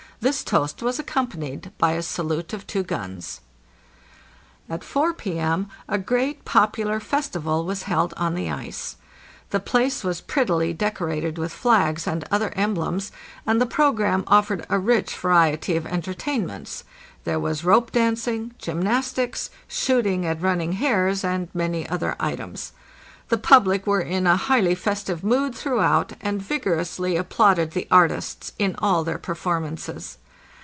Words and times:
This 0.21 0.43
toast 0.43 0.83
was 0.83 0.99
accompanied 0.99 1.71
by 1.79 1.93
a 1.93 2.03
salute 2.03 2.53
of 2.53 2.67
two 2.67 2.83
guns. 2.83 3.41
At 4.69 4.83
4 4.83 5.15
P.M. 5.15 5.67
a 5.89 5.97
great 5.97 6.45
popular 6.45 6.99
festival 6.99 7.65
was 7.65 7.83
held 7.89 8.13
on 8.17 8.35
the 8.35 8.51
ice. 8.51 8.97
The 9.49 9.59
place 9.59 10.03
was 10.03 10.21
prettily 10.21 10.73
decorated 10.73 11.39
with 11.39 11.51
flags 11.51 12.05
and 12.05 12.23
other 12.29 12.53
emblems, 12.55 13.11
and 13.47 13.59
the 13.59 13.65
programme 13.65 14.23
offered 14.27 14.63
a 14.69 14.77
rich 14.77 15.15
variety 15.17 15.75
of 15.75 15.87
entertainments. 15.87 16.83
There 17.23 17.39
was 17.39 17.65
rope 17.65 17.91
dancing, 17.91 18.53
gymnastics, 18.59 19.49
shooting 19.67 20.23
at 20.27 20.39
running 20.39 20.73
hares, 20.73 21.23
and 21.23 21.49
many 21.51 21.89
other 21.89 22.15
items. 22.19 22.73
The 23.29 23.37
public 23.37 23.87
were 23.87 24.01
in 24.01 24.27
a 24.27 24.35
highly 24.35 24.75
festive 24.75 25.23
mood 25.23 25.55
throughout, 25.55 26.11
and 26.19 26.41
vigorously 26.41 27.15
applauded 27.15 27.71
the 27.71 27.87
artists 27.89 28.51
in 28.59 28.75
all 28.79 29.05
their 29.05 29.17
per 29.19 29.35
formances. 29.35 30.17